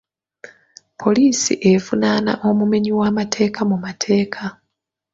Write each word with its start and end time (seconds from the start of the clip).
Poliisi 1.01 1.53
evunaana 1.71 2.31
omumenyi 2.49 2.91
w'amateeka 2.99 3.61
mu 3.69 3.77
mateeka. 3.85 4.43